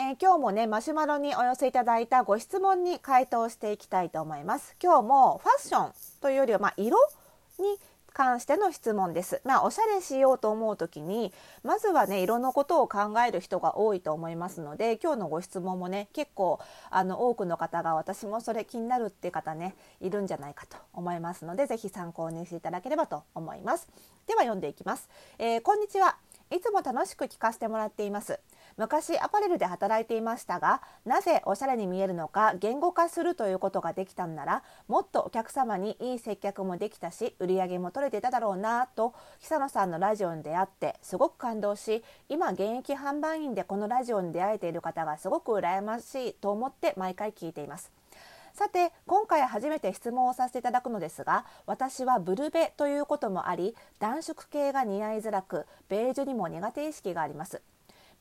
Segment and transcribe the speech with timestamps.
[0.00, 6.96] えー、今日もねマシュマロにお寄せいただいたご質問に回答していきたいと思います今日もファッションというよりはまあ色
[7.58, 7.64] に
[8.12, 9.40] 関しての質問です。
[9.44, 11.32] まあ、おしゃれしようと思う時に
[11.62, 23.88] まずはね色のことを考える人が多いと思いますので今日のご質問もね結構あの多くの方が私もそれ気になるって方ねいるんじゃないかと思いますので是非参考にしていただければと思います。
[24.26, 25.08] では読んでいきます。
[25.38, 26.16] えー、こんにちは
[26.50, 28.40] いつも楽しく聞かせてもらっています。
[28.78, 47.90] 昔アパレルで働いていましたがなぜおしゃれに見えるのか言語化するということができたんならもっとお客様にいい接客もできたし売り上げも取れていただろうなと久野さんのラジオに出会ってすごく感動し今現役販売員でこのラジオに出会えている方がすごく羨ましいと思って毎回聞いています。
[48.54, 57.62] さて今回初めて質問をさせていただくのですが私はブルベということもあり暖色系が似合いづらくベージュにも苦手意識があります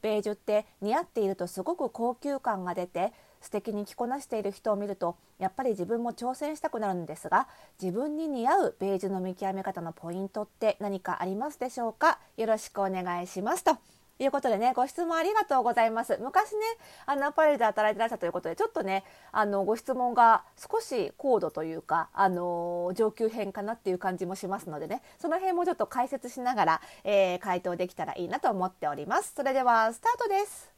[0.02, 7.48] ベージュって似合っているとすごく高級感が出て素敵に着こなしている人を見るとやっぱり自分も挑戦したくなるんですが
[7.82, 12.20] 自分に似合うベージュの見極め方のポイントって何かありますでしょうか？
[12.36, 13.78] よろしくお願いしますと。
[14.20, 16.18] いうことでね、ご質問ありがとうございます。
[16.22, 16.60] 昔ね、
[17.06, 29.34] あの、アパレルで働いてらしたということで、ちょっとね、あの、ご質問が少し高度というか、あの、上級編かなっていう感じもしますのでね、その辺もちょっと解説しながら、えー、回答できたらいいなと思っております。
[29.36, 30.74] それでは、スタートです。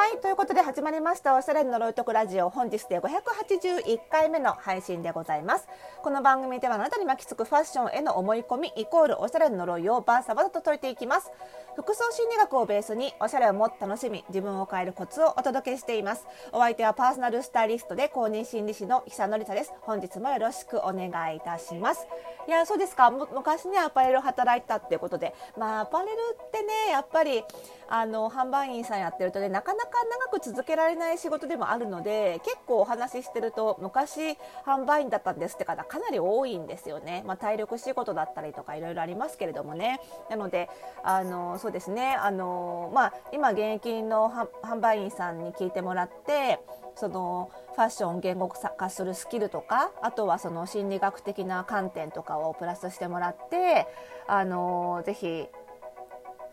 [0.00, 2.48] はいということで始まりましたおしゃれの呪いとくラジオ。
[2.48, 5.68] 本日で581回目の配信でございます。
[6.02, 11.30] この番組ではあなたに巻きつくファッションへの思い込みイコールおしゃれの呪いをバーサバサと解いていきます。
[11.76, 16.26] 服装心理学をベースにおしゃれをもっと楽しみ自分を変えるコツをお届けしています。
[16.52, 19.74] お相手はパーソナルスタイリストで公認心理師の久典沙です。
[19.82, 22.06] 本日もよろしくお願いいたします。
[22.48, 23.10] いやそうですか。
[23.10, 25.34] 昔ねアパレル働いたっていうことで。
[25.58, 27.44] まあアパレルってねやっぱり
[27.90, 29.89] あの販売員さんやってるとねなかなか
[30.30, 34.36] 長く続けられない仕事でもあるので結構お話ししてると昔
[34.66, 40.00] 販売員だったんですって方かなり多いんですよね、まあ、体力仕事だったりとかいろいろありますけれどもね。
[40.30, 40.68] なので
[41.02, 42.14] あのそうですね。
[42.14, 44.30] あの、まあ、今現役の
[44.62, 46.60] 販売員さんに聞いてもらって
[46.94, 53.86] そのファッション言語化するスキルとかあとはその心理学的な観点とかをプラスしてもらって
[54.26, 55.46] あのぜひ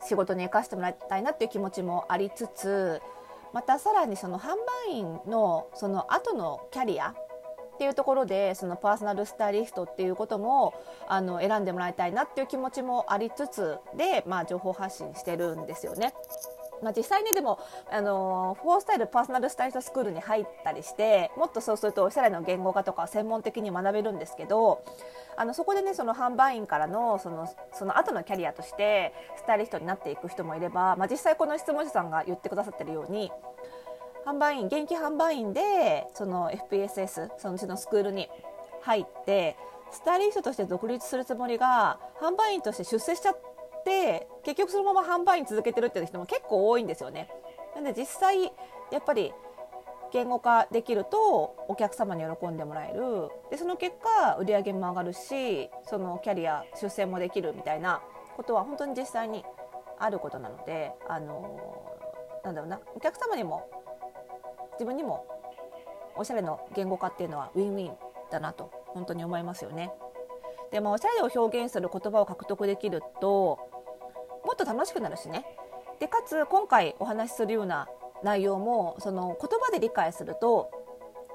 [0.06, 3.02] 仕事に生かしてもらいたいなっていう気持ちもありつつ
[3.58, 4.50] またさらにその販
[4.88, 7.16] 売員のその後のキャリアっ
[7.80, 10.76] ていうところでそのパーソナルスタイリストっていうことも
[11.08, 16.14] あの選んでもらいたいなっていう気持ちもありつつで、まあ、情報発信してるんですよね。
[16.82, 17.60] まあ、実際にでも
[17.92, 24.84] あのフォースタイルパーソナルスタイリストスクールに入ったりしてもっとそうするとおしゃれの言語化とか専門的に学べるんですけど
[25.36, 33.32] あのそこでねその販売員からのそのその後のキャリアとしてスタイリストになっていく人もいれば、まあ、実際この質問者さんが言ってくださってるように
[34.26, 38.30] 販売員現役販売員でその FPSS そのうちのスクールに
[38.82, 39.56] 入って
[39.92, 43.57] スタイリストとして独立するつもりが販売員として出世しちゃって
[44.44, 47.30] 結局そのまま販売員続けてるっていう人も結構多いんですよね。
[47.76, 48.44] なんで実際
[48.92, 49.34] やっぱり
[50.12, 58.02] 言語化できるとお客様に喜んでもらえるでその結果売り上げも上がるしそのキャリア出世もできるみたいな
[58.36, 59.44] ことは本当に実際に
[60.00, 61.60] あることなのであの
[62.44, 63.70] なんだろうなお客様にも
[64.74, 65.26] 自分にも
[66.16, 67.96] おしゃれの言語化っていうのはウィンウィン
[68.32, 69.92] だなと本当に思いますよね。
[70.72, 73.60] でもおしゃれを表現する言葉を獲得できると
[74.62, 75.46] っと楽しくなるしね
[76.00, 77.88] でかつ今回お話しするような
[78.24, 80.72] 内容もその言葉で理解すると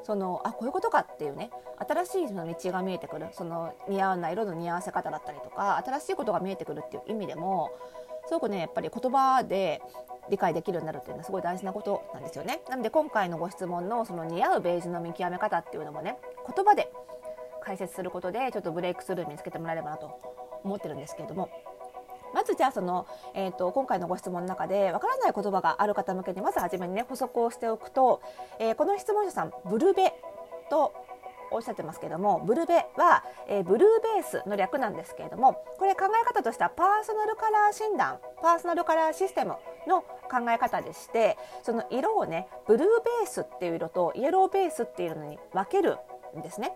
[0.04, 7.70] そのあこういうことかっていうね新しいその道が見えてくるその似合わない色の似合わせ方だったりとか新しいことが見えてくるっていう意味でも
[8.26, 9.80] すごくねやっぱり言葉で
[10.30, 12.60] 理解できるようになるっていうのはすごい大事なことなんですよね。
[12.70, 16.16] なので今回のご質問のその似合うベージュの見極め方っていうのもね
[16.54, 16.90] 言葉で
[17.60, 20.20] 解説することでちょっとブレイクスルー見つけてもらえればなと
[20.64, 21.50] 思ってるんですけれども
[22.34, 28.20] まずじゃあその、えーと、今回のご質問の中でわからない言葉がある方向けにまず初めにね補足をしておくと、
[28.58, 30.12] えー、この質問者さんブルベ
[30.70, 30.92] と
[31.52, 39.56] おっしゃってますけどもブルベは、えー、ブルーベースの略なんですけれどもこれ考え方としてはパーソナルカラー診断パーソナルカラーシステム
[39.86, 42.88] の考え方でしてその色をねブルー
[43.22, 45.98] ベースっていう色とイエローベースっていうのに分ける
[46.36, 46.72] んですね。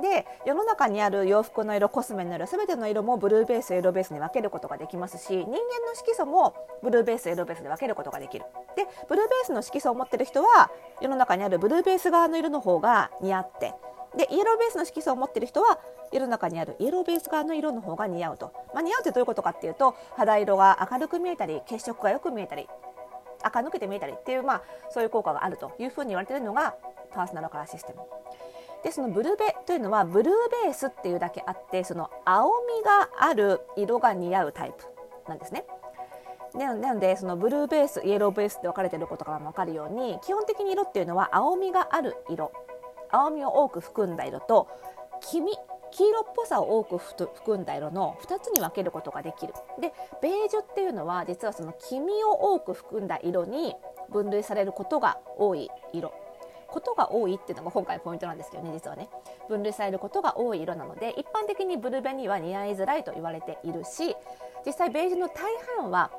[0.00, 8.44] で世の中にある洋服の色コスメの色全ての色もブルーベースエロベースに分けることができますし人間の色素もブルーベースエロベースで分けることができる
[8.76, 10.70] でブルーベースの色素を持ってる人は
[11.00, 13.72] 世の中にあるブルーベース側の色の方が似合って
[14.16, 15.78] でイエローベースの色素を持ってる人は
[16.12, 22.68] 世の中にあるイエローベース側の色の方が似合うと、まあ、似合うってどういうことかっていうと肌色が明るく見えたり血色がよく見えたり
[23.42, 26.74] 垢抜けて見えたりっていう、まあ、そういう効果があるというふうに言われてるのが
[27.14, 28.00] パーソナルカラーシステム。
[28.82, 30.34] でそのブルベというのはブルー
[30.64, 34.84] ベースっていうだけあってその青みがある色が似合うタイプ
[35.28, 35.64] なんですね。
[36.54, 42.52] なのでそのブルーベースイエローベースって分かれてることからも分かるように基本的に色っていうのは青みがある色。
[43.10, 44.68] 青みを多く含んだ色と
[45.20, 45.52] 黄身
[45.90, 49.54] 黄色っぽさを多く含んだ色の2つに分けることができる。
[49.80, 53.74] でベージュっていうのは実はその黄身を多く含んだ色に
[54.10, 56.12] 分類されることが多い色。
[56.68, 59.08] ことが多いっていうのが今回ポイントなんですけどね実はね
[59.48, 64.14] 分類されることが多い色なので一般的にブルベには似合いづらいと言われているし
[64.64, 65.44] 実際ベージュの大
[65.78, 66.10] 半は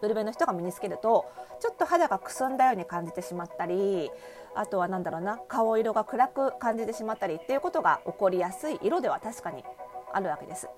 [0.00, 1.26] ブルベの人が身につけると
[1.60, 4.10] ちょっと肌がくすんだように感じてしまったり
[4.54, 9.64] あとは何だろうな顔色が暗く感じてしまったりっていうことが起こりやすい色では確かに
[10.12, 10.68] あるわけです。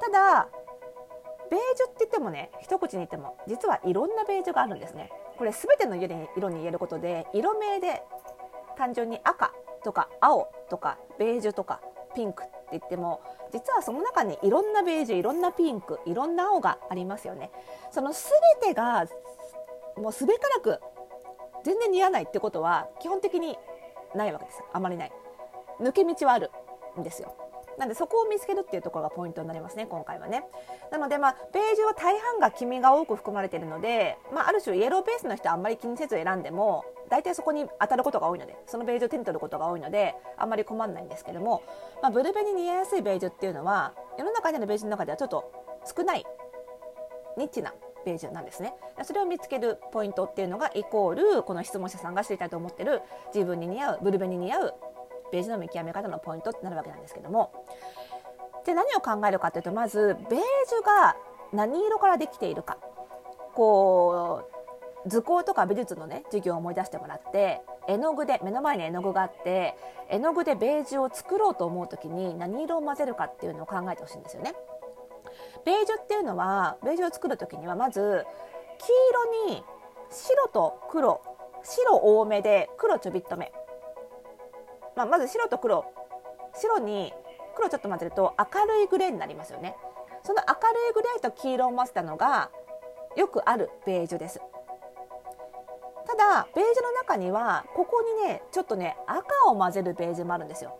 [0.00, 0.48] ただ
[1.50, 5.10] ベージュって言ってもね一口に言っても実はいろんなベージュがあるんですね。
[5.42, 8.00] これ全ての色に言えることで色名で
[8.78, 9.52] 単純に赤
[9.82, 11.80] とか青とかベージュとか
[12.14, 13.20] ピンクって言っても
[13.52, 17.50] 実はその中にいろんなベージュいろんなピンクいろんな青がありますよね。
[17.90, 18.22] その全
[18.68, 19.08] てが
[19.96, 20.78] もうすべからく
[21.64, 23.58] 全然似合わないってことは基本的に
[24.14, 24.62] ないわけです。
[24.72, 25.12] あまりない。
[25.80, 26.52] 抜け道はある
[26.96, 27.34] んですよ。
[27.82, 30.44] なんでそこを見つけるっていうところがポイントになりますね今回はね。
[30.92, 41.64] なのでまあベージュは大半が黄身が多く含まれているので、まあ、ある種イエローベースの人はあんまり気にせず選んでも大体そこに当たることが多いのでそのベージュを手に取ることが多いのであんまり困らないんですけども、
[42.00, 45.50] まあ、ブルベに似合いやすいベージュっていうのは世の中にあるベージュの中ではちょっと
[45.84, 46.24] 少ない
[47.36, 47.74] ニッチな
[48.06, 48.74] ベージュなんですね。
[49.02, 53.00] それを見つけるポイントっていうのがイコールこの質問者さんが知りたいと思ってる
[53.34, 54.74] 自分に似合うブルベに似合う
[55.32, 57.50] ベージュの見極め方のポイントってなるわけなんですけども。
[58.64, 61.16] で何を考えるかというとまずベージュが
[61.52, 62.78] 何色からできているか。
[63.54, 64.42] こ
[65.04, 69.74] う図工とか美術のね授業を思い出してもらって絵の具で目の前に絵の具があって
[70.08, 74.54] 絵の具でベージュを作ろうと思う時に何色を混ぜるかっていうのを考えてほしいんですよね。
[75.64, 78.24] ベージュっていうのはベージュを作る時にはまず
[78.78, 78.86] 黄
[79.46, 79.64] 色に
[80.10, 81.20] 白と黒
[81.64, 83.36] 白多めで黒ちょびっと
[84.96, 85.84] まあ、まず白と黒。
[86.54, 87.12] 白に
[87.54, 89.76] 黒ちょっと混ぜると明るいグレーになりますよね。
[90.22, 92.50] その明るいグレーと黄色を混ぜたのが
[93.16, 94.40] よくあるベージュです。
[96.06, 100.78] ただベージュの中にはここにねちょっとね赤を混ぜるベージュもあるんですよ、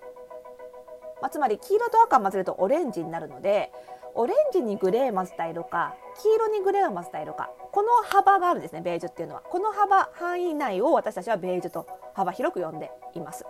[1.23, 3.73] まあ、つまり黄色と赤混ぜるとオレンジになるので
[4.15, 9.41] オレンジにグレー混ぜた色か黄色にグレーを混ぜた色かこの幅があるんですねベージュっていうのは。
[9.43, 13.47] この幅範囲内を私たちはベージュと幅広く呼んでいます。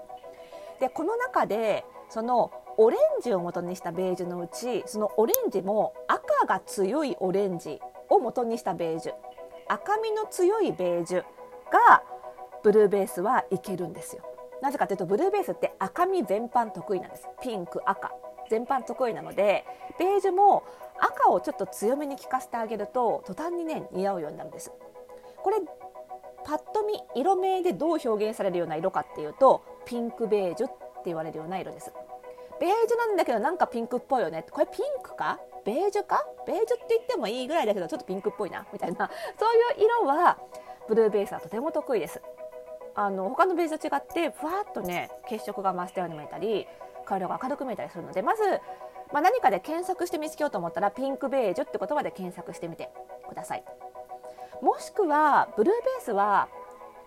[0.80, 9.12] でこの中でそのオレンジを元にしたベージュのうちそのオレンジも赤が強いオレンジを元にしたベージュ。
[9.69, 12.02] 赤みの強いベージュが
[12.62, 14.22] ブルーベースはいけるんですよ。
[14.60, 17.28] なぜかというとブルーベースって赤み全般得意なんです。
[17.40, 18.12] ピンク赤。
[18.50, 19.64] 全般得意なので
[19.98, 20.62] ベージュも
[20.98, 24.70] 赤をちょっと強めに効かせてあげると途端にね似合うようになるんです。
[25.42, 25.56] これ
[26.44, 30.76] パッと見色名でどう表現されるような色かっていうとピンクベージュって
[31.06, 31.93] 言われるような色です。
[32.60, 34.44] ベージュなんだけどなんかピンクっぽいよね。
[34.51, 35.41] これピンクか？
[35.65, 36.24] ベージュか？
[36.46, 38.67] ベージュって言ってもいいぐらいだけどちょっとピンクっぽいな。
[38.72, 39.10] みたいな。
[39.39, 40.39] そういう色は
[40.89, 42.20] ブルーベースはとても得意です。
[42.94, 46.67] あの他のベージュと違ってふわっとね血色が増したように見えたり
[47.06, 48.43] 顔色が明るく見えたりするのでまず、
[49.12, 52.91] まあ、何かで検索して見つけようと思ったらピンクベージュって言葉で検索してみて
[53.29, 53.65] ください。
[54.60, 56.48] もしくはブルーベースは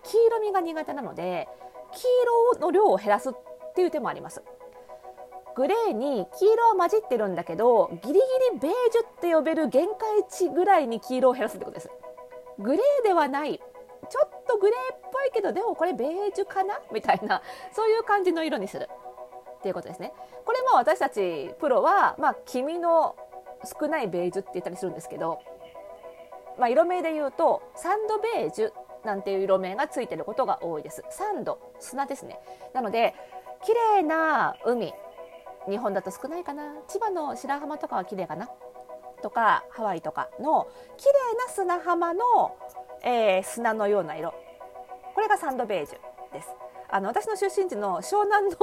[0.02, 1.48] 黄色みが苦手なので
[1.96, 2.02] 黄
[2.54, 3.32] 色の量を減らすっ
[3.74, 4.42] ていう手もあります。
[5.54, 8.20] グレーに黄色は混じってるんだけどギリギ
[8.52, 11.90] リベージュって呼べる限界値ぐらいに黄色を減らすってことです。
[12.58, 13.58] グレーではない。
[13.58, 16.78] ちょっとグレーっぽいけどでもこれベージュかな？
[16.92, 18.88] みたいなそういう感じの色にする。
[19.58, 20.12] っていうことですね。
[20.44, 23.16] これも私たちプロは、まあ、黄の
[23.80, 25.40] 少ないベージュって言ったりするんですけど、
[26.58, 28.72] まあ、色名で言うとサンドベージュ
[29.06, 31.02] なんていう色名がついてることが多いです。
[31.08, 32.38] サンド砂ですね。
[32.74, 33.14] なので
[33.64, 34.92] 綺麗な海
[35.68, 36.74] 日本だと少ないかな。
[36.88, 38.50] 千葉の白浜とかは綺麗かな。
[39.22, 42.56] とかハワイとかの綺麗な砂浜の、
[43.02, 44.34] えー、砂のような色。
[45.14, 46.48] これがサンドベージュです。
[46.88, 48.56] あの私の出身地の湘南の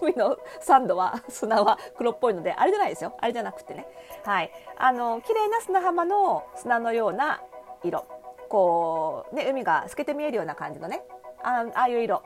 [0.00, 3.16] 海のサンドは砂は黒っぽいのであれじゃないですよ。
[3.20, 3.86] あれじゃなくてね。
[4.24, 4.50] はい。
[4.76, 7.40] あの綺麗な砂浜の砂のような
[7.84, 8.17] 色。
[8.48, 11.02] こうね海が透けて見えるような感じのね
[11.42, 12.22] あああいう色。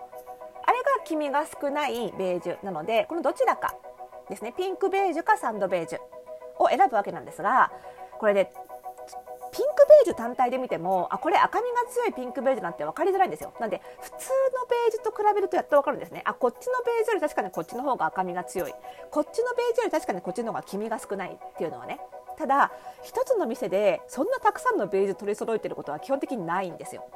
[0.65, 3.75] あれが黄身が少ないベージュなのでこのどちらか
[4.31, 5.99] ですねピンクベージュかサンドベージュ
[6.63, 7.73] を選ぶわけなんですが
[8.19, 8.53] これで、
[9.51, 13.53] ピンクベージュ単体で見てもあこれ赤みが強いピンクベージュなんて分かりづらいんですよ。
[13.59, 16.23] なんで普通のベージュと比べるとやっと分かるんですね。
[16.25, 18.75] あこっちのベージュより確かにこっちの方が赤みが強い。
[19.11, 21.99] こっちのベージュより確かにこっちの方が黄身が少ないっていうのはね
[22.43, 22.73] ただ
[23.05, 27.07] 一つの店でそんなたくさんのベージュ取り揃えてることは基本的にないんですよ。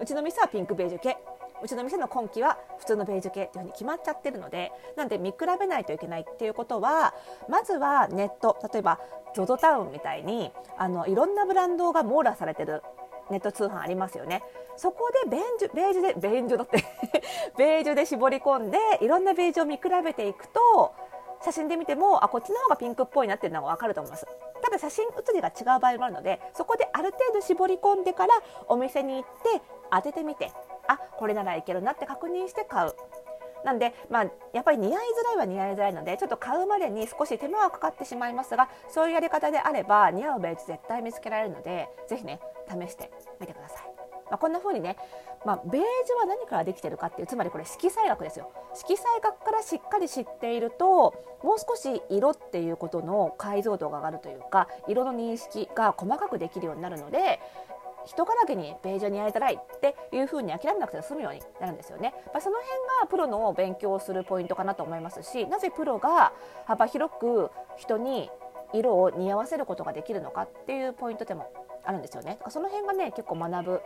[0.00, 1.18] うちの店はピンクベージュ系。
[1.62, 7.14] うちの店の今季は普通のベージュ系っていうふうに決まっちゃってるのでなんで見比べないといけないっていうことは
[7.50, 8.98] まずはネット例えば
[9.34, 12.82] ZOZO タウンみたいにあのいろんなブランドが網羅されてる
[13.30, 14.42] ネット通販ありますよね。
[14.76, 16.84] そこでベージュベージュでベージュだって
[17.56, 20.94] ベージュで絞り込んでいろんなベージュを見比べていくと
[21.46, 24.26] 写真で見てもあこっちの方がピンクっぽいなっていうのが分かると思います
[24.64, 28.34] ただ写真写りが違う場合もあるのでそこである程度絞り込んでから
[28.66, 29.62] お店に行って
[29.92, 30.50] 当ててみて
[30.88, 32.94] あこれならいけるなって確認して買う
[33.64, 43.10] なんで、まあ、やっぱり似合いづらいは似合いづらいのでちょっと買うまでに少し手間はかかってしまいますがそういうやり方であれば似合うベージ絶対見つけられるのでぜひね試して
[43.40, 43.96] みてください。
[44.30, 44.96] まあ、こんな風にね、
[45.46, 57.38] まあ、ベージュは何からできてるかっていうつまりこれ色彩学ですよ色彩学からしっかり知っているともう少し色っていうことの解像度が上がるというか色の認識が細かくできるようになるので
[58.06, 62.14] 人からけにベージュに会いたらいっていう風に諦めなくて済むようになるんですよね。
[62.32, 66.32] まあ、その辺がプロの勉強するポイントかなと思いますしなぜプロが
[66.66, 68.30] 幅広く人に
[68.72, 71.52] 色を似合わせることができるのかっていうポイントでも
[71.86, 72.38] あるんですよね。
[72.48, 73.80] その辺がね結構学ぶ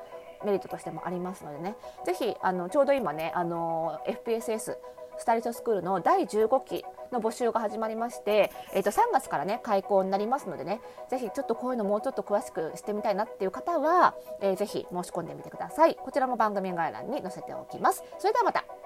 [0.44, 1.76] メリットとしてもありますのでね。
[2.04, 4.76] ぜひあのちょうど今ねあの FPSS
[5.18, 10.80] スタイリストスクールの第15期の募集が始まりまして、えー、と3月からね開講になりますのでね。
[11.10, 15.96] ぜひちょっとこういうのもうちょっと詳しくしてみたいなっていう方は、えー、ぜひ申し込んでみてください。
[15.96, 18.02] こちらも番組概要欄に載せておきます。
[18.18, 18.79] それではまた。